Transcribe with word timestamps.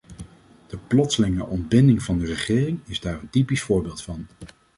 De 0.67 0.77
plotselinge 0.87 1.45
ontbinding 1.45 2.03
van 2.03 2.17
de 2.17 2.25
regering 2.25 2.79
is 2.85 2.99
daar 2.99 3.19
een 3.19 3.29
typisch 3.29 3.61
voorbeeld 3.61 4.01
van. 4.01 4.27